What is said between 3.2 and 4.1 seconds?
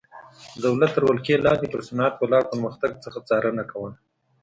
څارنه کوله.